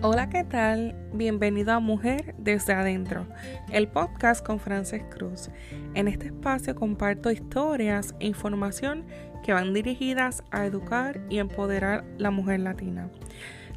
Hola, 0.00 0.28
¿qué 0.28 0.44
tal? 0.44 0.94
Bienvenido 1.12 1.72
a 1.72 1.80
Mujer 1.80 2.36
desde 2.38 2.72
Adentro, 2.72 3.26
el 3.72 3.88
podcast 3.88 4.46
con 4.46 4.60
Frances 4.60 5.02
Cruz. 5.10 5.50
En 5.94 6.06
este 6.06 6.26
espacio 6.26 6.76
comparto 6.76 7.32
historias 7.32 8.14
e 8.20 8.28
información 8.28 9.06
que 9.42 9.52
van 9.52 9.74
dirigidas 9.74 10.44
a 10.52 10.66
educar 10.66 11.20
y 11.28 11.38
empoderar 11.38 12.04
la 12.16 12.30
mujer 12.30 12.60
latina. 12.60 13.10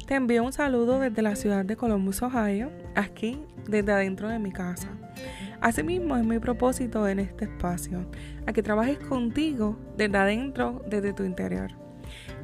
Te 0.06 0.14
envío 0.14 0.44
un 0.44 0.52
saludo 0.52 1.00
desde 1.00 1.22
la 1.22 1.34
ciudad 1.34 1.64
de 1.64 1.74
Columbus, 1.74 2.22
Ohio, 2.22 2.70
aquí 2.94 3.44
desde 3.68 3.90
adentro 3.90 4.28
de 4.28 4.38
mi 4.38 4.52
casa. 4.52 4.90
Asimismo 5.60 6.16
es 6.16 6.24
mi 6.24 6.38
propósito 6.38 7.08
en 7.08 7.18
este 7.18 7.46
espacio, 7.46 8.08
a 8.46 8.52
que 8.52 8.62
trabajes 8.62 8.98
contigo 9.00 9.76
desde 9.96 10.18
adentro, 10.18 10.82
desde 10.86 11.14
tu 11.14 11.24
interior. 11.24 11.72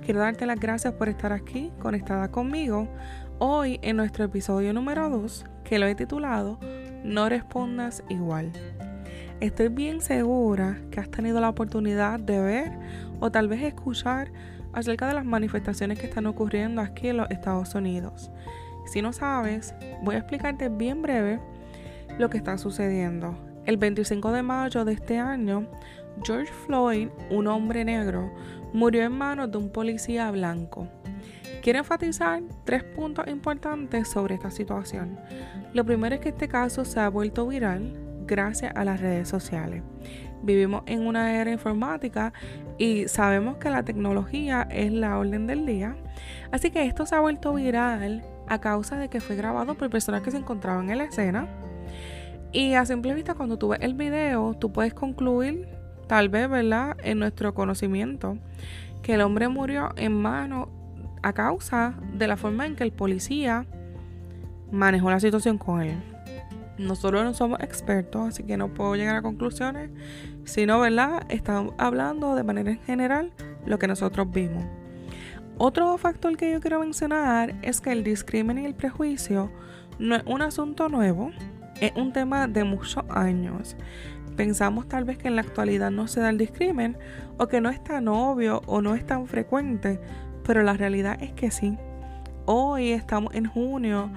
Quiero 0.05 0.21
darte 0.21 0.47
las 0.47 0.59
gracias 0.59 0.95
por 0.95 1.09
estar 1.09 1.33
aquí, 1.33 1.71
conectada 1.79 2.31
conmigo, 2.31 2.89
hoy 3.39 3.79
en 3.83 3.97
nuestro 3.97 4.25
episodio 4.25 4.73
número 4.73 5.09
2, 5.09 5.45
que 5.65 5.79
lo 5.79 5.87
he 5.87 5.95
titulado 5.95 6.59
No 7.05 7.29
respondas 7.29 8.03
igual. 8.09 8.53
Estoy 9.41 9.69
bien 9.69 10.01
segura 10.01 10.81
que 10.91 10.99
has 10.99 11.11
tenido 11.11 11.41
la 11.41 11.49
oportunidad 11.49 12.19
de 12.19 12.41
ver 12.41 12.73
o 13.21 13.31
tal 13.31 13.47
vez 13.47 13.63
escuchar 13.63 14.33
acerca 14.73 15.07
de 15.07 15.15
las 15.15 15.25
manifestaciones 15.25 15.99
que 15.99 16.07
están 16.07 16.27
ocurriendo 16.27 16.81
aquí 16.81 17.09
en 17.09 17.19
los 17.19 17.31
Estados 17.31 17.75
Unidos. 17.75 18.31
Si 18.87 19.03
no 19.03 19.13
sabes, 19.13 19.75
voy 20.03 20.17
a 20.17 20.19
explicarte 20.19 20.69
bien 20.69 21.03
breve 21.03 21.41
lo 22.19 22.31
que 22.31 22.39
está 22.39 22.59
sucediendo. 22.59 23.37
El 23.67 23.77
25 23.77 24.33
de 24.33 24.43
mayo 24.43 24.85
de 24.85 24.95
este 24.95 25.19
año, 25.19 25.69
George 26.25 26.53
Floyd, 26.67 27.09
un 27.31 27.47
hombre 27.47 27.85
negro, 27.85 28.33
murió 28.73 29.05
en 29.05 29.13
manos 29.13 29.53
de 29.53 29.59
un 29.59 29.71
policía 29.71 30.31
blanco. 30.31 30.89
Quiero 31.63 31.81
enfatizar 31.81 32.43
tres 32.65 32.85
puntos 32.85 33.27
importantes 33.27 34.09
sobre 34.09 34.37
esta 34.37 34.51
situación. 34.51 35.19
Lo 35.75 35.85
primero 35.85 36.15
es 36.15 36.21
que 36.21 36.31
este 36.31 36.49
caso 36.49 36.85
se 36.85 37.01
ha 37.01 37.09
vuelto 37.09 37.47
viral 37.47 37.93
gracias 38.27 38.73
a 38.75 38.85
las 38.85 39.01
redes 39.01 39.29
sociales. 39.29 39.83
Vivimos 40.43 40.83
en 40.87 41.07
una 41.07 41.41
era 41.41 41.51
informática 41.51 42.33
y 42.79 43.09
sabemos 43.09 43.57
que 43.57 43.71
la 43.71 43.83
tecnología 43.83 44.69
es 44.71 44.93
la 44.93 45.19
orden 45.19 45.47
del 45.47 45.67
día. 45.67 45.97
Así 46.53 46.71
que 46.71 46.87
esto 46.87 47.07
se 47.07 47.17
ha 47.17 47.21
vuelto 47.21 47.55
viral 47.55 48.23
a 48.47 48.61
causa 48.61 48.97
de 48.97 49.09
que 49.09 49.21
fue 49.21 49.37
grabado 49.37 49.75
por 49.75 49.91
personas 49.91 50.23
que 50.23 50.31
se 50.31 50.37
encontraban 50.37 50.91
en 50.91 50.99
la 50.99 51.05
escena. 51.05 51.49
Y 52.53 52.75
a 52.75 52.87
simple 52.87 53.15
vista, 53.15 53.35
cuando 53.35 53.59
tú 53.59 53.69
ves 53.69 53.81
el 53.83 53.95
video, 53.95 54.55
tú 54.55 54.73
puedes 54.73 54.95
concluir, 54.95 55.69
tal 56.07 56.29
vez, 56.29 56.49
¿verdad?, 56.49 56.97
en 57.03 57.19
nuestro 57.19 57.53
conocimiento, 57.53 58.39
que 59.03 59.15
el 59.15 59.21
hombre 59.21 59.49
murió 59.49 59.91
en 59.97 60.15
manos 60.15 60.69
a 61.23 61.33
causa 61.33 61.95
de 62.15 62.27
la 62.27 62.37
forma 62.37 62.67
en 62.67 62.77
que 62.77 62.85
el 62.85 62.93
policía 62.93 63.67
manejó 64.71 65.11
la 65.11 65.21
situación 65.21 65.59
con 65.59 65.83
él. 65.83 65.99
Nosotros 66.79 67.25
no 67.25 67.35
somos 67.35 67.61
expertos, 67.61 68.29
así 68.29 68.45
que 68.45 68.57
no 68.57 68.69
puedo 68.69 68.95
llegar 68.95 69.17
a 69.17 69.23
conclusiones, 69.23 69.91
sino, 70.45 70.79
¿verdad? 70.79 71.25
Estamos 71.29 71.75
hablando 71.77 72.37
de 72.37 72.45
manera 72.45 72.71
en 72.71 72.81
general 72.81 73.33
lo 73.67 73.79
que 73.79 73.89
nosotros 73.89 74.31
vimos. 74.31 74.65
Otro 75.61 75.99
factor 75.99 76.37
que 76.37 76.53
yo 76.53 76.61
quiero 76.61 76.79
mencionar 76.79 77.57
es 77.63 77.81
que 77.81 77.91
el 77.91 78.05
discrimen 78.05 78.59
y 78.59 78.65
el 78.65 78.75
prejuicio 78.75 79.51
no 79.99 80.15
es 80.15 80.23
un 80.25 80.41
asunto 80.41 80.89
nuevo, 80.89 81.33
es 81.81 81.93
un 81.97 82.13
tema 82.13 82.47
de 82.47 82.63
muchos 82.63 83.05
años. 83.09 83.77
Pensamos 84.37 84.87
tal 84.89 85.05
vez 85.05 85.19
que 85.19 85.27
en 85.27 85.35
la 85.35 85.43
actualidad 85.43 85.91
no 85.91 86.07
se 86.07 86.21
da 86.21 86.31
el 86.31 86.39
discrimen 86.39 86.97
o 87.39 87.49
que 87.49 87.61
no 87.61 87.71
es 87.71 87.83
tan 87.83 88.07
obvio 88.07 88.63
o 88.67 88.81
no 88.81 88.95
es 88.95 89.05
tan 89.05 89.27
frecuente, 89.27 89.99
pero 90.49 90.63
la 90.63 90.73
realidad 90.73 91.23
es 91.23 91.35
que 91.35 91.51
sí. 91.51 91.77
Hoy 92.47 92.93
estamos 92.93 93.35
en 93.35 93.45
junio 93.45 94.11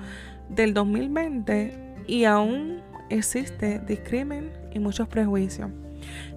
del 0.47 0.73
2020 0.73 2.05
y 2.07 2.23
aún 2.23 2.79
existe 3.09 3.79
discrimen 3.79 4.49
y 4.73 4.79
muchos 4.79 5.09
prejuicios. 5.09 5.69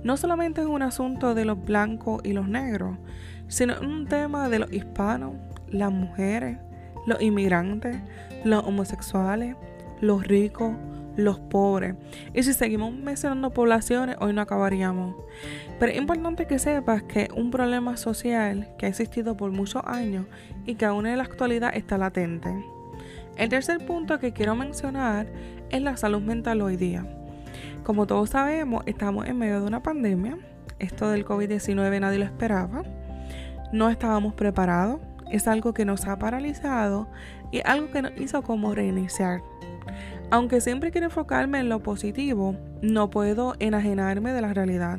No 0.03 0.17
solamente 0.17 0.63
es 0.63 0.67
un 0.67 0.83
asunto 0.83 1.37
de 1.37 1.45
los 1.45 1.65
blancos 1.65 2.21
y 2.25 2.33
los 2.33 2.49
negros, 2.49 2.99
sino 3.47 3.75
un 3.83 4.09
tema 4.09 4.49
de 4.49 4.59
los 4.59 4.73
hispanos, 4.73 5.35
las 5.69 5.93
mujeres, 5.93 6.59
los 7.07 7.23
inmigrantes, 7.23 7.97
los 8.43 8.65
homosexuales, 8.65 9.55
los 10.01 10.27
ricos, 10.27 10.75
los 11.17 11.39
pobres. 11.39 11.95
Y 12.33 12.43
si 12.43 12.53
seguimos 12.53 12.93
mencionando 12.93 13.51
poblaciones, 13.51 14.17
hoy 14.21 14.33
no 14.33 14.41
acabaríamos. 14.41 15.17
Pero 15.79 15.93
es 15.93 15.99
importante 15.99 16.47
que 16.47 16.59
sepas 16.59 17.03
que 17.03 17.29
un 17.35 17.51
problema 17.51 17.97
social 17.97 18.69
que 18.79 18.87
ha 18.87 18.89
existido 18.89 19.37
por 19.37 19.51
muchos 19.51 19.83
años 19.85 20.27
y 20.67 20.75
que 20.77 20.85
aún 20.85 21.07
en 21.07 21.19
la 21.19 21.25
actualidad 21.25 21.75
está 21.75 21.99
latente. 21.99 22.51
El 23.37 23.49
tercer 23.49 23.85
punto 23.85 24.19
que 24.19 24.33
quiero 24.33 24.55
mencionar 24.55 25.27
es 25.71 25.83
la 25.83 25.97
salud 25.97 26.23
mental 26.23 26.63
hoy 26.63 26.77
día. 26.77 27.07
Como 27.83 28.07
todos 28.07 28.31
sabemos, 28.31 28.85
estamos 28.87 29.27
en 29.27 29.39
medio 29.39 29.61
de 29.61 29.67
una 29.67 29.83
pandemia. 29.83 30.39
Esto 30.79 31.11
del 31.11 31.25
COVID-19 31.25 32.01
nadie 32.01 32.19
lo 32.19 32.25
esperaba. 32.25 32.83
No 33.73 33.91
estábamos 33.91 34.35
preparados. 34.35 35.01
Es 35.31 35.49
algo 35.49 35.75
que 35.75 35.85
nos 35.85 36.07
ha 36.07 36.19
paralizado 36.19 37.09
y 37.51 37.61
algo 37.65 37.91
que 37.91 38.03
nos 38.03 38.13
hizo 38.19 38.43
como 38.43 38.75
reiniciar 38.75 39.43
aunque 40.35 40.61
siempre 40.61 40.91
quiero 40.91 41.07
enfocarme 41.07 41.61
en 41.61 41.69
lo 41.69 41.79
positivo, 41.79 42.57
no 42.83 43.09
puedo 43.09 43.55
enajenarme 43.61 44.33
de 44.33 44.41
la 44.41 44.53
realidad. 44.53 44.99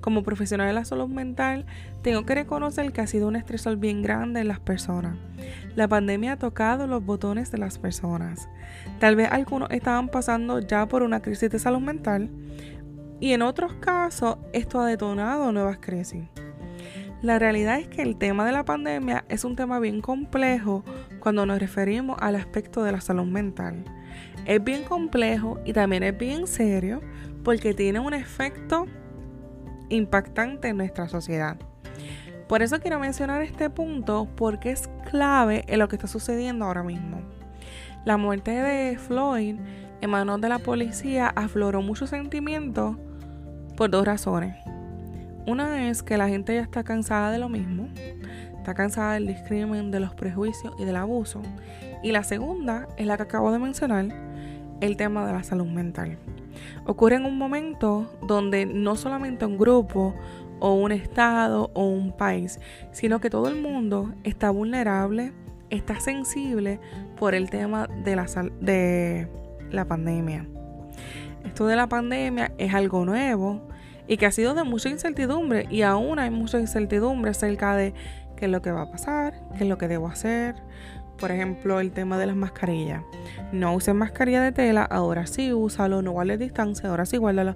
Como 0.00 0.24
profesional 0.24 0.66
de 0.66 0.72
la 0.72 0.84
salud 0.84 1.06
mental, 1.06 1.66
tengo 2.02 2.26
que 2.26 2.34
reconocer 2.34 2.90
que 2.90 3.00
ha 3.00 3.06
sido 3.06 3.28
un 3.28 3.36
estresor 3.36 3.76
bien 3.76 4.02
grande 4.02 4.40
en 4.40 4.48
las 4.48 4.58
personas. 4.58 5.14
La 5.76 5.86
pandemia 5.86 6.32
ha 6.32 6.36
tocado 6.36 6.88
los 6.88 7.04
botones 7.04 7.52
de 7.52 7.58
las 7.58 7.78
personas. 7.78 8.48
Tal 8.98 9.14
vez 9.14 9.28
algunos 9.30 9.70
estaban 9.70 10.08
pasando 10.08 10.58
ya 10.58 10.88
por 10.88 11.04
una 11.04 11.22
crisis 11.22 11.48
de 11.48 11.60
salud 11.60 11.78
mental 11.78 12.28
y 13.20 13.34
en 13.34 13.42
otros 13.42 13.74
casos 13.74 14.38
esto 14.52 14.80
ha 14.80 14.88
detonado 14.88 15.52
nuevas 15.52 15.78
crisis. 15.78 16.24
La 17.22 17.38
realidad 17.38 17.78
es 17.78 17.86
que 17.86 18.02
el 18.02 18.16
tema 18.16 18.44
de 18.44 18.50
la 18.50 18.64
pandemia 18.64 19.24
es 19.28 19.44
un 19.44 19.54
tema 19.54 19.78
bien 19.78 20.00
complejo 20.00 20.82
cuando 21.20 21.46
nos 21.46 21.60
referimos 21.60 22.16
al 22.20 22.34
aspecto 22.34 22.82
de 22.82 22.90
la 22.90 23.00
salud 23.00 23.26
mental. 23.26 23.84
Es 24.46 24.62
bien 24.62 24.84
complejo 24.84 25.60
y 25.64 25.72
también 25.72 26.02
es 26.02 26.16
bien 26.16 26.46
serio 26.46 27.00
porque 27.44 27.74
tiene 27.74 28.00
un 28.00 28.14
efecto 28.14 28.86
impactante 29.88 30.68
en 30.68 30.78
nuestra 30.78 31.08
sociedad. 31.08 31.56
Por 32.48 32.62
eso 32.62 32.80
quiero 32.80 32.98
mencionar 32.98 33.42
este 33.42 33.70
punto 33.70 34.28
porque 34.36 34.70
es 34.70 34.88
clave 35.10 35.64
en 35.68 35.78
lo 35.78 35.88
que 35.88 35.96
está 35.96 36.08
sucediendo 36.08 36.64
ahora 36.64 36.82
mismo. 36.82 37.20
La 38.04 38.16
muerte 38.16 38.50
de 38.50 38.98
Floyd 38.98 39.56
en 40.00 40.10
manos 40.10 40.40
de 40.40 40.48
la 40.48 40.58
policía 40.58 41.28
afloró 41.28 41.80
muchos 41.82 42.10
sentimientos 42.10 42.96
por 43.76 43.90
dos 43.90 44.04
razones. 44.04 44.56
Una 45.46 45.88
es 45.88 46.02
que 46.02 46.16
la 46.16 46.28
gente 46.28 46.54
ya 46.54 46.60
está 46.60 46.84
cansada 46.84 47.30
de 47.30 47.38
lo 47.38 47.48
mismo, 47.48 47.88
está 48.62 48.74
cansada 48.74 49.14
del 49.14 49.26
discrimen, 49.26 49.90
de 49.90 49.98
los 49.98 50.14
prejuicios 50.14 50.72
y 50.78 50.84
del 50.84 50.94
abuso. 50.94 51.42
Y 52.00 52.12
la 52.12 52.22
segunda 52.22 52.86
es 52.96 53.06
la 53.06 53.16
que 53.16 53.24
acabo 53.24 53.50
de 53.50 53.58
mencionar, 53.58 54.06
el 54.80 54.96
tema 54.96 55.26
de 55.26 55.32
la 55.32 55.42
salud 55.42 55.66
mental. 55.66 56.16
Ocurre 56.86 57.16
en 57.16 57.24
un 57.24 57.36
momento 57.36 58.08
donde 58.24 58.64
no 58.64 58.94
solamente 58.94 59.46
un 59.46 59.58
grupo 59.58 60.14
o 60.60 60.74
un 60.74 60.92
estado 60.92 61.72
o 61.74 61.86
un 61.86 62.12
país, 62.12 62.60
sino 62.92 63.20
que 63.20 63.30
todo 63.30 63.48
el 63.48 63.60
mundo 63.60 64.14
está 64.22 64.50
vulnerable, 64.50 65.32
está 65.70 65.98
sensible 65.98 66.78
por 67.18 67.34
el 67.34 67.50
tema 67.50 67.88
de 67.88 68.14
la, 68.14 68.26
de 68.60 69.28
la 69.72 69.86
pandemia. 69.86 70.46
Esto 71.44 71.66
de 71.66 71.74
la 71.74 71.88
pandemia 71.88 72.52
es 72.58 72.72
algo 72.74 73.04
nuevo, 73.04 73.60
y 74.06 74.16
que 74.16 74.26
ha 74.26 74.32
sido 74.32 74.54
de 74.54 74.64
mucha 74.64 74.88
incertidumbre 74.88 75.66
y 75.70 75.82
aún 75.82 76.18
hay 76.18 76.30
mucha 76.30 76.58
incertidumbre 76.58 77.30
acerca 77.30 77.76
de 77.76 77.94
qué 78.42 78.46
es 78.46 78.50
lo 78.50 78.60
que 78.60 78.72
va 78.72 78.82
a 78.82 78.90
pasar, 78.90 79.34
qué 79.56 79.62
es 79.62 79.70
lo 79.70 79.78
que 79.78 79.86
debo 79.86 80.08
hacer. 80.08 80.56
Por 81.16 81.30
ejemplo, 81.30 81.78
el 81.78 81.92
tema 81.92 82.18
de 82.18 82.26
las 82.26 82.34
mascarillas. 82.34 83.04
No 83.52 83.72
uses 83.72 83.94
mascarilla 83.94 84.42
de 84.42 84.50
tela, 84.50 84.82
ahora 84.82 85.28
sí 85.28 85.52
úsalo, 85.52 86.02
no 86.02 86.10
guardes 86.10 86.40
distancia, 86.40 86.88
ahora 86.88 87.06
sí 87.06 87.18
guárdalo. 87.18 87.54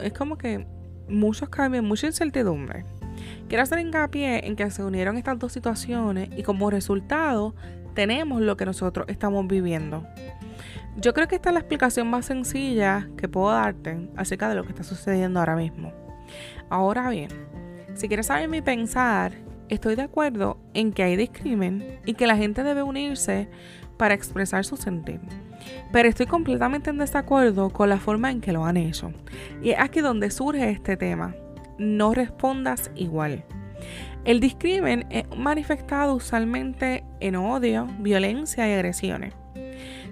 es 0.00 0.12
como 0.14 0.38
que 0.38 0.66
muchos 1.06 1.50
cambios, 1.50 1.84
mucha 1.84 2.06
incertidumbre. 2.06 2.86
Quiero 3.46 3.62
hacer 3.62 3.80
hincapié 3.80 4.46
en 4.46 4.56
que 4.56 4.70
se 4.70 4.82
unieron 4.82 5.18
estas 5.18 5.38
dos 5.38 5.52
situaciones 5.52 6.30
y 6.34 6.42
como 6.44 6.70
resultado 6.70 7.54
tenemos 7.94 8.40
lo 8.40 8.56
que 8.56 8.64
nosotros 8.64 9.04
estamos 9.10 9.46
viviendo. 9.46 10.06
Yo 10.96 11.12
creo 11.12 11.28
que 11.28 11.34
esta 11.34 11.50
es 11.50 11.52
la 11.52 11.60
explicación 11.60 12.08
más 12.08 12.24
sencilla 12.24 13.06
que 13.18 13.28
puedo 13.28 13.50
darte 13.50 14.08
acerca 14.16 14.48
de 14.48 14.54
lo 14.54 14.62
que 14.62 14.70
está 14.70 14.82
sucediendo 14.82 15.40
ahora 15.40 15.56
mismo. 15.56 15.92
Ahora 16.70 17.10
bien, 17.10 17.28
si 17.92 18.08
quieres 18.08 18.28
saber 18.28 18.48
mi 18.48 18.62
pensar, 18.62 19.32
estoy 19.68 19.96
de 19.96 20.02
acuerdo 20.02 20.58
en 20.74 20.92
que 20.92 21.02
hay 21.02 21.16
discrimen 21.16 22.00
y 22.04 22.14
que 22.14 22.26
la 22.26 22.36
gente 22.36 22.62
debe 22.62 22.82
unirse 22.82 23.48
para 23.96 24.14
expresar 24.14 24.64
su 24.64 24.76
sentir. 24.76 25.20
Pero 25.92 26.08
estoy 26.08 26.26
completamente 26.26 26.90
en 26.90 26.98
desacuerdo 26.98 27.70
con 27.70 27.88
la 27.88 27.98
forma 27.98 28.30
en 28.30 28.40
que 28.40 28.52
lo 28.52 28.64
han 28.64 28.76
hecho. 28.76 29.12
Y 29.62 29.70
es 29.70 29.76
aquí 29.78 30.00
donde 30.00 30.30
surge 30.30 30.70
este 30.70 30.96
tema. 30.96 31.34
No 31.78 32.14
respondas 32.14 32.90
igual. 32.94 33.44
El 34.24 34.40
discrimen 34.40 35.06
es 35.10 35.24
manifestado 35.36 36.14
usualmente 36.14 37.04
en 37.20 37.36
odio, 37.36 37.88
violencia 37.98 38.68
y 38.68 38.72
agresiones. 38.72 39.34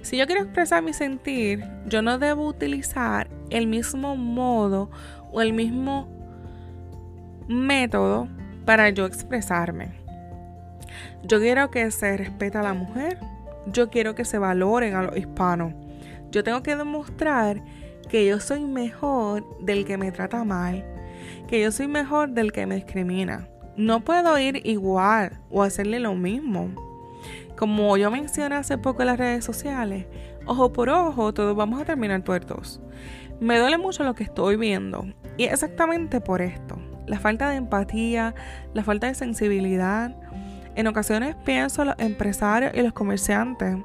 Si 0.03 0.17
yo 0.17 0.27
quiero 0.27 0.43
expresar 0.43 0.83
mi 0.83 0.93
sentir, 0.93 1.65
yo 1.87 2.03
no 2.03 2.19
debo 2.19 2.47
utilizar 2.47 3.29
el 3.51 3.67
mismo 3.67 4.17
modo 4.17 4.91
o 5.31 5.41
el 5.41 5.53
mismo 5.53 6.09
método 7.49 8.29
para 8.65 8.91
yo 8.91 9.07
expresarme. 9.07 9.93
Yo 11.23 11.39
quiero 11.39 11.71
que 11.71 11.91
se 11.91 12.17
respete 12.17 12.59
a 12.59 12.63
la 12.63 12.75
mujer. 12.75 13.19
Yo 13.67 13.91
quiero 13.91 14.15
que 14.15 14.25
se 14.25 14.39
valoren 14.39 14.95
a 14.95 15.03
los 15.03 15.17
hispanos. 15.17 15.75
Yo 16.31 16.45
tengo 16.45 16.63
que 16.63 16.77
demostrar 16.77 17.63
que 18.09 18.27
yo 18.27 18.41
soy 18.41 18.65
mejor 18.65 19.45
del 19.61 19.85
que 19.85 19.97
me 19.97 20.13
trata 20.13 20.45
mal, 20.45 20.85
que 21.47 21.61
yo 21.61 21.71
soy 21.71 21.89
mejor 21.89 22.31
del 22.31 22.53
que 22.53 22.67
me 22.67 22.77
discrimina. 22.77 23.49
No 23.77 24.01
puedo 24.01 24.39
ir 24.39 24.67
igual 24.67 25.41
o 25.51 25.63
hacerle 25.63 26.01
lo 26.01 26.15
mismo. 26.15 26.71
Como 27.57 27.97
yo 27.97 28.11
mencioné 28.11 28.57
hace 28.57 28.79
poco 28.79 29.03
en 29.03 29.07
las 29.09 29.19
redes 29.19 29.45
sociales, 29.45 30.07
ojo 30.47 30.73
por 30.73 30.89
ojo, 30.89 31.35
todos 31.35 31.55
vamos 31.55 31.81
a 31.81 31.85
terminar 31.85 32.23
tuertos. 32.23 32.81
Me 33.41 33.59
duele 33.59 33.79
mucho 33.79 34.03
lo 34.03 34.15
que 34.15 34.25
estoy 34.25 34.57
viendo 34.57 35.07
y 35.37 35.45
exactamente 35.45 36.21
por 36.21 36.43
esto. 36.43 36.77
La 37.07 37.19
falta 37.19 37.51
de 37.51 37.57
empatía, 37.57 38.35
la 38.75 38.85
falta 38.85 39.07
de 39.07 39.15
sensibilidad. 39.15 40.15
En 40.77 40.87
ocasiones 40.87 41.35
pienso 41.45 41.85
los 41.85 41.95
empresarios 41.99 42.73
y 42.75 42.83
los 42.83 42.93
comerciantes. 42.93 43.77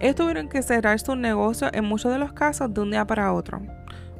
Ellos 0.00 0.16
tuvieron 0.16 0.48
que 0.48 0.62
cerrar 0.62 0.98
su 0.98 1.14
negocio 1.16 1.68
en 1.72 1.84
muchos 1.84 2.12
de 2.12 2.18
los 2.18 2.32
casos 2.32 2.72
de 2.72 2.80
un 2.80 2.90
día 2.90 3.06
para 3.06 3.32
otro. 3.32 3.60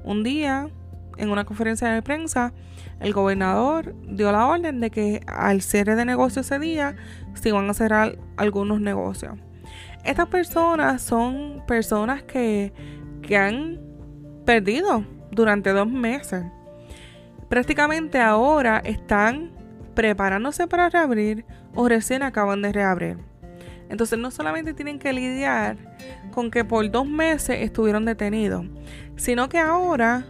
Un 0.04 0.22
día, 0.22 0.68
en 1.16 1.30
una 1.30 1.44
conferencia 1.44 1.88
de 1.88 2.02
prensa, 2.02 2.52
el 3.00 3.12
gobernador 3.12 3.94
dio 4.06 4.30
la 4.32 4.46
orden 4.46 4.80
de 4.80 4.90
que 4.90 5.20
al 5.26 5.62
cierre 5.62 5.96
de 5.96 6.04
negocio 6.04 6.42
ese 6.42 6.58
día 6.58 6.96
se 7.34 7.48
iban 7.48 7.68
a 7.68 7.74
cerrar 7.74 8.18
algunos 8.36 8.80
negocios. 8.80 9.34
Estas 10.04 10.28
personas 10.28 11.02
son 11.02 11.62
personas 11.66 12.22
que, 12.22 12.72
que 13.22 13.36
han 13.36 13.80
perdido 14.44 15.04
durante 15.30 15.70
dos 15.70 15.88
meses. 15.88 16.44
Prácticamente 17.52 18.18
ahora 18.18 18.78
están 18.82 19.50
preparándose 19.94 20.66
para 20.66 20.88
reabrir 20.88 21.44
o 21.74 21.86
recién 21.86 22.22
acaban 22.22 22.62
de 22.62 22.72
reabrir. 22.72 23.18
Entonces 23.90 24.18
no 24.18 24.30
solamente 24.30 24.72
tienen 24.72 24.98
que 24.98 25.12
lidiar 25.12 25.76
con 26.30 26.50
que 26.50 26.64
por 26.64 26.90
dos 26.90 27.06
meses 27.06 27.58
estuvieron 27.60 28.06
detenidos, 28.06 28.64
sino 29.16 29.50
que 29.50 29.58
ahora 29.58 30.24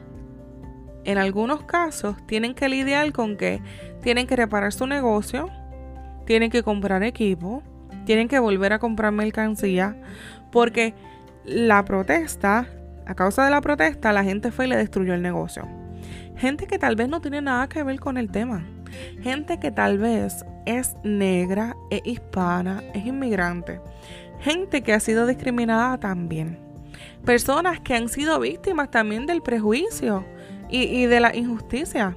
en 1.04 1.16
algunos 1.16 1.62
casos 1.62 2.16
tienen 2.26 2.56
que 2.56 2.68
lidiar 2.68 3.12
con 3.12 3.36
que 3.36 3.62
tienen 4.02 4.26
que 4.26 4.34
reparar 4.34 4.72
su 4.72 4.88
negocio, 4.88 5.48
tienen 6.26 6.50
que 6.50 6.64
comprar 6.64 7.04
equipo, 7.04 7.62
tienen 8.04 8.26
que 8.26 8.40
volver 8.40 8.72
a 8.72 8.80
comprar 8.80 9.12
mercancía, 9.12 9.96
porque 10.50 10.92
la 11.44 11.84
protesta, 11.84 12.66
a 13.06 13.14
causa 13.14 13.44
de 13.44 13.52
la 13.52 13.60
protesta, 13.60 14.12
la 14.12 14.24
gente 14.24 14.50
fue 14.50 14.64
y 14.64 14.70
le 14.70 14.76
destruyó 14.76 15.14
el 15.14 15.22
negocio. 15.22 15.81
Gente 16.36 16.66
que 16.66 16.78
tal 16.78 16.96
vez 16.96 17.08
no 17.08 17.20
tiene 17.20 17.40
nada 17.40 17.68
que 17.68 17.82
ver 17.82 18.00
con 18.00 18.16
el 18.16 18.30
tema. 18.30 18.64
Gente 19.22 19.58
que 19.58 19.70
tal 19.70 19.98
vez 19.98 20.44
es 20.66 20.96
negra, 21.02 21.76
es 21.90 22.02
hispana, 22.04 22.82
es 22.94 23.06
inmigrante. 23.06 23.80
Gente 24.40 24.82
que 24.82 24.92
ha 24.92 25.00
sido 25.00 25.26
discriminada 25.26 25.98
también. 25.98 26.58
Personas 27.24 27.80
que 27.80 27.94
han 27.94 28.08
sido 28.08 28.40
víctimas 28.40 28.90
también 28.90 29.26
del 29.26 29.42
prejuicio 29.42 30.24
y, 30.68 31.06
de 31.06 31.20
la 31.20 31.36
injusticia. 31.36 32.16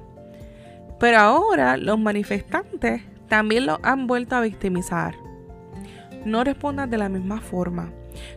Pero 0.98 1.18
ahora 1.18 1.76
los 1.76 1.98
manifestantes 1.98 3.02
también 3.28 3.66
lo 3.66 3.78
han 3.82 4.06
vuelto 4.06 4.34
a 4.34 4.40
victimizar. 4.40 5.14
No 6.24 6.42
respondan 6.42 6.90
de 6.90 6.98
la 6.98 7.08
misma 7.08 7.40
forma. 7.40 7.92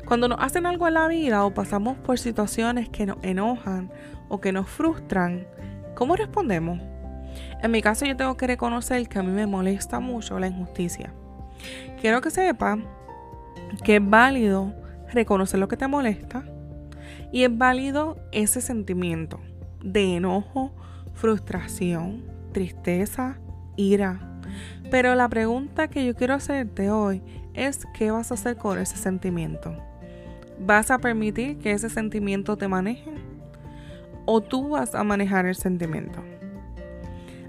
Cuando 0.05 0.27
nos 0.27 0.39
hacen 0.39 0.65
algo 0.65 0.87
en 0.87 0.95
la 0.95 1.07
vida 1.07 1.45
o 1.45 1.53
pasamos 1.53 1.97
por 1.97 2.19
situaciones 2.19 2.89
que 2.89 3.05
nos 3.05 3.17
enojan 3.21 3.91
o 4.27 4.39
que 4.41 4.51
nos 4.51 4.69
frustran, 4.69 5.47
¿cómo 5.95 6.15
respondemos? 6.15 6.79
En 7.61 7.71
mi 7.71 7.81
caso 7.81 8.05
yo 8.05 8.15
tengo 8.15 8.37
que 8.37 8.47
reconocer 8.47 9.07
que 9.07 9.19
a 9.19 9.23
mí 9.23 9.31
me 9.31 9.45
molesta 9.45 9.99
mucho 9.99 10.39
la 10.39 10.47
injusticia. 10.47 11.13
Quiero 11.99 12.21
que 12.21 12.31
sepa 12.31 12.77
que 13.83 13.97
es 13.97 14.09
válido 14.09 14.73
reconocer 15.11 15.59
lo 15.59 15.67
que 15.67 15.77
te 15.77 15.87
molesta 15.87 16.43
y 17.31 17.43
es 17.43 17.57
válido 17.57 18.17
ese 18.31 18.61
sentimiento 18.61 19.39
de 19.83 20.15
enojo, 20.15 20.71
frustración, 21.13 22.23
tristeza, 22.51 23.39
ira. 23.75 24.39
Pero 24.89 25.15
la 25.15 25.27
pregunta 25.27 25.87
que 25.87 26.05
yo 26.05 26.15
quiero 26.15 26.33
hacerte 26.33 26.89
hoy 26.89 27.21
es 27.53 27.85
¿qué 27.93 28.11
vas 28.11 28.31
a 28.31 28.35
hacer 28.35 28.57
con 28.57 28.79
ese 28.79 28.97
sentimiento? 28.97 29.75
¿Vas 30.59 30.91
a 30.91 30.99
permitir 30.99 31.57
que 31.57 31.71
ese 31.71 31.89
sentimiento 31.89 32.57
te 32.57 32.67
maneje? 32.67 33.11
¿O 34.25 34.41
tú 34.41 34.69
vas 34.69 34.93
a 34.95 35.03
manejar 35.03 35.45
el 35.45 35.55
sentimiento? 35.55 36.21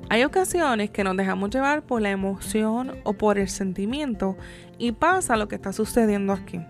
Hay 0.08 0.24
ocasiones 0.24 0.90
que 0.90 1.04
nos 1.04 1.16
dejamos 1.16 1.50
llevar 1.50 1.82
por 1.82 2.02
la 2.02 2.10
emoción 2.10 2.96
o 3.04 3.12
por 3.12 3.38
el 3.38 3.48
sentimiento 3.48 4.36
y 4.76 4.92
pasa 4.92 5.36
lo 5.36 5.46
que 5.46 5.54
está 5.54 5.72
sucediendo 5.72 6.32
aquí. 6.32 6.60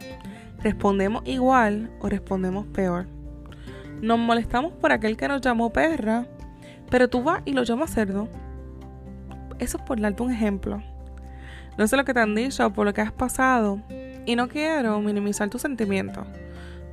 Respondemos 0.62 1.23
igual 1.25 1.91
o 2.00 2.09
respondemos 2.11 2.67
peor. 2.67 3.06
Nos 4.03 4.19
molestamos 4.19 4.73
por 4.75 4.93
aquel 4.93 5.17
que 5.17 5.29
nos 5.29 5.41
llamó 5.41 5.73
perra, 5.73 6.27
pero 6.91 7.09
tú 7.09 7.23
vas 7.23 7.41
y 7.47 7.53
lo 7.53 7.62
llamas 7.62 7.93
cerdo. 7.93 8.29
Eso 9.59 9.79
es 9.79 9.85
por 9.85 10.00
darte 10.00 10.23
un 10.23 10.32
ejemplo. 10.32 10.82
No 11.81 11.87
sé 11.87 11.97
lo 11.97 12.05
que 12.05 12.12
te 12.12 12.21
han 12.21 12.35
dicho 12.35 12.67
o 12.67 12.71
por 12.75 12.85
lo 12.85 12.93
que 12.93 13.00
has 13.00 13.11
pasado 13.11 13.81
y 14.27 14.37
no 14.37 14.49
quiero 14.49 15.00
minimizar 15.00 15.49
tus 15.49 15.62
sentimientos. 15.62 16.27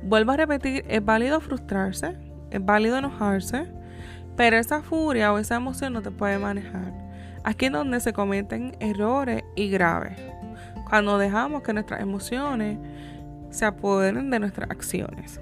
Vuelvo 0.02 0.32
a 0.32 0.38
repetir, 0.38 0.82
es 0.88 1.04
válido 1.04 1.42
frustrarse, 1.42 2.16
es 2.50 2.64
válido 2.64 2.96
enojarse, 2.96 3.66
pero 4.34 4.56
esa 4.56 4.80
furia 4.80 5.30
o 5.30 5.36
esa 5.36 5.56
emoción 5.56 5.92
no 5.92 6.00
te 6.00 6.10
puede 6.10 6.38
manejar. 6.38 6.94
Aquí 7.44 7.66
es 7.66 7.72
donde 7.72 8.00
se 8.00 8.14
cometen 8.14 8.78
errores 8.80 9.44
y 9.56 9.68
graves. 9.68 10.18
Cuando 10.88 11.18
dejamos 11.18 11.62
que 11.62 11.74
nuestras 11.74 12.00
emociones 12.00 12.78
se 13.50 13.66
apoderen 13.66 14.30
de 14.30 14.38
nuestras 14.38 14.70
acciones. 14.70 15.38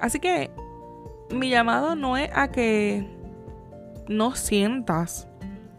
Así 0.00 0.18
que 0.18 0.50
mi 1.28 1.50
llamado 1.50 1.94
no 1.94 2.16
es 2.16 2.30
a 2.34 2.50
que 2.50 3.06
no 4.08 4.34
sientas 4.34 5.28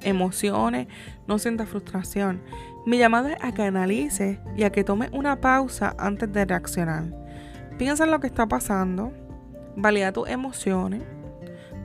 emociones, 0.01 0.87
no 1.27 1.39
sientas 1.39 1.69
frustración. 1.69 2.41
Mi 2.85 2.97
llamado 2.97 3.27
es 3.27 3.37
a 3.41 3.51
que 3.53 3.63
analices 3.63 4.39
y 4.55 4.63
a 4.63 4.71
que 4.71 4.83
tomes 4.83 5.09
una 5.11 5.41
pausa 5.41 5.95
antes 5.97 6.31
de 6.31 6.45
reaccionar. 6.45 7.05
Piensa 7.77 8.03
en 8.03 8.11
lo 8.11 8.19
que 8.19 8.27
está 8.27 8.47
pasando, 8.47 9.11
valida 9.75 10.11
tus 10.11 10.27
emociones, 10.29 11.03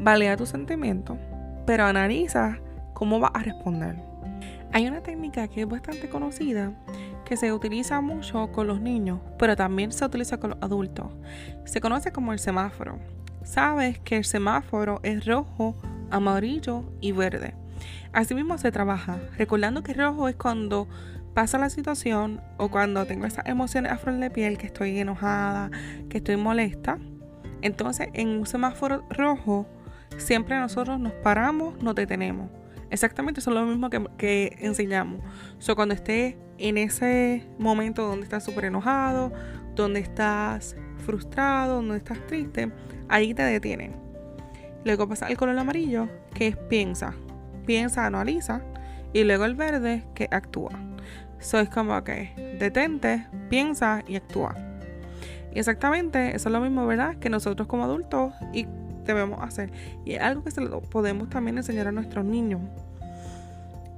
valida 0.01 0.37
tus 0.37 0.49
sentimientos, 0.49 1.19
pero 1.67 1.85
analiza 1.85 2.59
cómo 2.95 3.21
vas 3.21 3.33
a 3.35 3.41
responder. 3.41 3.97
Hay 4.73 4.87
una 4.87 5.03
técnica 5.03 5.47
que 5.49 5.63
es 5.63 5.69
bastante 5.69 6.09
conocida 6.09 6.73
que 7.25 7.37
se 7.37 7.53
utiliza 7.53 8.01
mucho 8.01 8.51
con 8.53 8.67
los 8.67 8.81
niños, 8.81 9.21
pero 9.39 9.57
también 9.57 9.93
se 9.93 10.05
utiliza 10.05 10.39
con 10.39 10.51
los 10.51 10.59
adultos. 10.63 11.07
Se 11.65 11.81
conoce 11.81 12.13
como 12.13 12.33
el 12.33 12.39
semáforo 12.39 12.99
sabes 13.45 13.99
que 14.01 14.17
el 14.17 14.25
semáforo 14.25 15.01
es 15.03 15.25
rojo, 15.25 15.77
amarillo 16.11 16.85
y 17.01 17.13
verde. 17.13 17.55
Asimismo 18.13 18.59
se 18.59 18.73
trabaja, 18.73 19.19
recordando 19.37 19.83
que 19.83 19.95
rojo 19.95 20.29
es 20.29 20.37
cuando 20.37 20.89
pasa 21.35 21.59
la 21.59 21.69
situación 21.69 22.41
o 22.57 22.71
cuando 22.71 23.05
tengo 23.07 23.27
esas 23.27 23.47
emociones 23.47 23.93
a 23.93 23.99
flor 23.99 24.19
de 24.19 24.31
piel, 24.31 24.57
que 24.57 24.67
estoy 24.67 24.99
enojada, 24.99 25.71
que 26.09 26.19
estoy 26.19 26.37
molesta. 26.37 26.99
Entonces 27.61 28.09
en 28.13 28.29
un 28.29 28.47
semáforo 28.47 29.05
rojo 29.11 29.67
siempre 30.17 30.59
nosotros 30.59 31.01
nos 31.01 31.13
paramos, 31.13 31.83
nos 31.83 31.95
detenemos. 31.95 32.51
Exactamente, 32.91 33.41
eso 33.41 33.51
es 33.51 33.57
lo 33.57 33.67
mismo 33.67 33.91
que, 33.91 34.57
enseñamos. 34.61 35.21
O 35.69 35.75
cuando 35.75 35.95
estés 35.95 36.37
en 36.59 36.79
ese 36.79 37.45
momento 37.59 38.07
donde 38.07 38.25
estás 38.25 38.45
súper 38.45 38.67
enojado, 38.67 39.33
donde 39.75 39.99
estás 40.01 40.77
frustrado, 40.99 41.77
donde 41.77 41.97
estás 41.97 42.25
triste, 42.27 42.71
ahí 43.09 43.35
te 43.35 43.43
detienen. 43.43 43.97
Luego 44.85 45.09
pasa 45.09 45.27
el 45.29 45.37
color 45.37 45.59
amarillo, 45.59 46.09
que 46.35 46.49
es 46.49 46.57
piensa. 46.57 47.15
Piensa, 47.67 48.07
analiza. 48.07 48.63
Y 49.13 49.25
luego 49.25 49.45
el 49.45 49.55
verde, 49.55 50.05
que 50.15 50.29
actúa. 50.31 50.73
Eso 51.41 51.61
es 51.61 51.69
como 51.69 52.03
que 52.05 52.57
detente, 52.59 53.27
piensa 53.51 54.03
y 54.09 54.17
actúa. 54.17 54.55
Exactamente 55.53 56.35
eso 56.35 56.49
es 56.49 56.53
lo 56.53 56.61
mismo, 56.61 56.87
¿verdad? 56.87 57.17
Que 57.17 57.31
nosotros 57.31 57.69
como 57.69 57.85
adultos 57.85 58.33
y 58.53 58.67
debemos 59.05 59.41
hacer. 59.43 59.71
Y 60.05 60.15
es 60.15 60.21
algo 60.21 60.43
que 60.43 60.51
podemos 60.91 61.29
también 61.29 61.59
enseñar 61.59 61.87
a 61.87 61.93
nuestros 61.93 62.25
niños. 62.25 62.61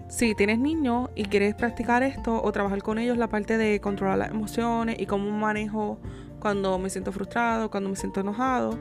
Si 0.09 0.35
tienes 0.35 0.59
niños 0.59 1.11
y 1.15 1.25
quieres 1.25 1.55
practicar 1.55 2.03
esto 2.03 2.43
o 2.43 2.53
trabajar 2.53 2.83
con 2.83 2.99
ellos 2.99 3.17
la 3.17 3.29
parte 3.29 3.59
de 3.59 3.81
controlar 3.81 4.19
las 4.19 4.31
emociones 4.31 4.97
y 4.99 5.07
cómo 5.07 5.31
manejo 5.31 5.99
cuando 6.41 6.79
me 6.79 6.91
siento 6.91 7.13
frustrado, 7.13 7.71
cuando 7.71 7.91
me 7.91 7.97
siento 7.97 8.21
enojado, 8.21 8.79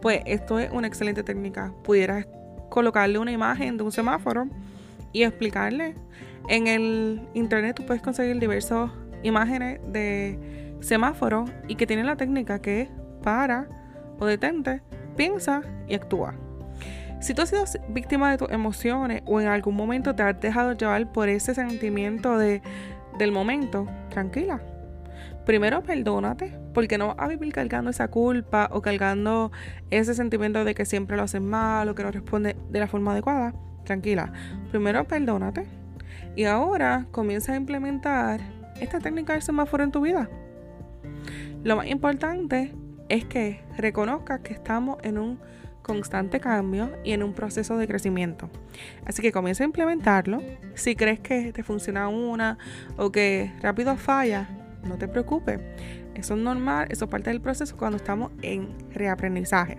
pues 0.00 0.22
esto 0.26 0.58
es 0.58 0.70
una 0.70 0.86
excelente 0.86 1.22
técnica. 1.22 1.72
Pudieras 1.82 2.26
colocarle 2.68 3.18
una 3.18 3.32
imagen 3.32 3.76
de 3.76 3.84
un 3.84 3.92
semáforo 3.92 4.48
y 5.12 5.22
explicarle. 5.22 5.94
En 6.48 6.66
el 6.66 7.22
internet 7.34 7.76
tú 7.76 7.84
puedes 7.84 8.02
conseguir 8.02 8.38
diversas 8.38 8.90
imágenes 9.22 9.80
de 9.86 10.76
semáforo 10.80 11.44
y 11.66 11.74
que 11.74 11.86
tiene 11.86 12.04
la 12.04 12.16
técnica 12.16 12.60
que 12.60 12.82
es 12.82 12.88
para 13.22 13.68
o 14.18 14.26
detente, 14.26 14.82
piensa 15.16 15.62
y 15.88 15.94
actúa. 15.94 16.34
Si 17.20 17.34
tú 17.34 17.42
has 17.42 17.50
sido 17.50 17.64
víctima 17.88 18.30
de 18.30 18.38
tus 18.38 18.50
emociones 18.50 19.22
o 19.26 19.40
en 19.40 19.48
algún 19.48 19.74
momento 19.74 20.14
te 20.14 20.22
has 20.22 20.40
dejado 20.40 20.72
llevar 20.72 21.10
por 21.12 21.28
ese 21.28 21.54
sentimiento 21.54 22.38
de, 22.38 22.62
del 23.18 23.32
momento, 23.32 23.88
tranquila. 24.08 24.60
Primero 25.44 25.82
perdónate, 25.82 26.58
porque 26.74 26.98
no 26.98 27.08
vas 27.08 27.16
a 27.18 27.28
vivir 27.28 27.52
cargando 27.52 27.90
esa 27.90 28.08
culpa 28.08 28.68
o 28.72 28.82
cargando 28.82 29.50
ese 29.90 30.14
sentimiento 30.14 30.64
de 30.64 30.74
que 30.74 30.84
siempre 30.84 31.16
lo 31.16 31.22
haces 31.22 31.40
mal 31.40 31.88
o 31.88 31.94
que 31.94 32.02
no 32.02 32.10
responde 32.10 32.56
de 32.70 32.80
la 32.80 32.86
forma 32.86 33.12
adecuada. 33.12 33.54
Tranquila. 33.84 34.32
Primero 34.70 35.04
perdónate. 35.04 35.66
Y 36.36 36.44
ahora 36.44 37.06
comienza 37.10 37.52
a 37.52 37.56
implementar 37.56 38.40
esta 38.80 39.00
técnica 39.00 39.32
del 39.32 39.42
semáforo 39.42 39.82
en 39.84 39.90
tu 39.90 40.00
vida. 40.00 40.28
Lo 41.64 41.76
más 41.76 41.86
importante 41.86 42.74
es 43.08 43.24
que 43.24 43.60
reconozcas 43.76 44.40
que 44.40 44.52
estamos 44.52 44.98
en 45.02 45.18
un 45.18 45.40
constante 45.82 46.38
cambio 46.38 46.92
y 47.02 47.12
en 47.12 47.22
un 47.22 47.32
proceso 47.32 47.78
de 47.78 47.88
crecimiento. 47.88 48.50
Así 49.06 49.22
que 49.22 49.32
comienza 49.32 49.64
a 49.64 49.66
implementarlo. 49.66 50.42
Si 50.74 50.94
crees 50.94 51.18
que 51.18 51.52
te 51.52 51.62
funciona 51.62 52.08
una 52.08 52.58
o 52.98 53.10
que 53.10 53.52
rápido 53.62 53.96
falla, 53.96 54.48
no 54.82 54.98
te 54.98 55.08
preocupes. 55.08 55.60
Eso 56.14 56.34
es 56.34 56.40
normal, 56.40 56.88
eso 56.90 57.04
es 57.04 57.10
parte 57.10 57.30
del 57.30 57.40
proceso 57.40 57.76
cuando 57.76 57.96
estamos 57.96 58.32
en 58.42 58.68
reaprendizaje. 58.90 59.78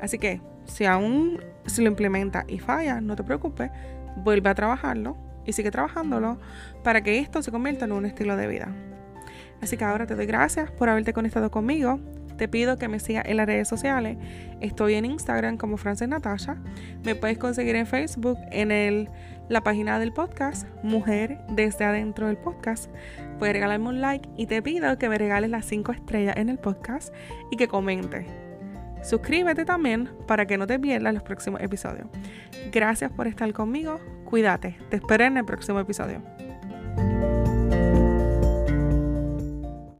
Así 0.00 0.18
que 0.18 0.40
si 0.66 0.84
aún 0.84 1.40
si 1.66 1.82
lo 1.82 1.88
implementa 1.88 2.44
y 2.46 2.58
falla, 2.58 3.00
no 3.00 3.16
te 3.16 3.24
preocupes, 3.24 3.70
vuelve 4.16 4.50
a 4.50 4.54
trabajarlo 4.54 5.16
y 5.46 5.52
sigue 5.52 5.70
trabajándolo 5.70 6.38
para 6.82 7.02
que 7.02 7.18
esto 7.18 7.42
se 7.42 7.50
convierta 7.50 7.84
en 7.84 7.92
un 7.92 8.06
estilo 8.06 8.36
de 8.36 8.46
vida. 8.46 8.68
Así 9.62 9.76
que 9.76 9.84
ahora 9.84 10.06
te 10.06 10.14
doy 10.14 10.26
gracias 10.26 10.70
por 10.70 10.88
haberte 10.88 11.12
conectado 11.12 11.50
conmigo 11.50 12.00
te 12.36 12.48
pido 12.48 12.76
que 12.76 12.88
me 12.88 12.98
sigas 12.98 13.24
en 13.26 13.36
las 13.36 13.46
redes 13.46 13.68
sociales. 13.68 14.16
Estoy 14.60 14.94
en 14.94 15.04
Instagram 15.04 15.56
como 15.56 15.76
Frances 15.76 16.08
Natasha. 16.08 16.56
Me 17.04 17.14
puedes 17.14 17.38
conseguir 17.38 17.76
en 17.76 17.86
Facebook 17.86 18.38
en 18.50 18.70
el, 18.70 19.08
la 19.48 19.62
página 19.62 19.98
del 19.98 20.12
podcast, 20.12 20.66
Mujer 20.82 21.38
desde 21.50 21.84
adentro 21.84 22.26
del 22.26 22.36
podcast. 22.36 22.90
Puedes 23.38 23.54
regalarme 23.54 23.88
un 23.88 24.00
like 24.00 24.28
y 24.36 24.46
te 24.46 24.62
pido 24.62 24.96
que 24.98 25.08
me 25.08 25.18
regales 25.18 25.50
las 25.50 25.64
5 25.66 25.92
estrellas 25.92 26.36
en 26.36 26.48
el 26.48 26.58
podcast 26.58 27.14
y 27.50 27.56
que 27.56 27.68
comentes. 27.68 28.26
Suscríbete 29.02 29.66
también 29.66 30.10
para 30.26 30.46
que 30.46 30.56
no 30.56 30.66
te 30.66 30.78
pierdas 30.78 31.12
los 31.12 31.22
próximos 31.22 31.60
episodios. 31.60 32.06
Gracias 32.72 33.12
por 33.12 33.26
estar 33.26 33.52
conmigo. 33.52 34.00
Cuídate. 34.24 34.78
Te 34.88 34.96
espero 34.96 35.24
en 35.24 35.36
el 35.36 35.44
próximo 35.44 35.78
episodio. 35.78 36.22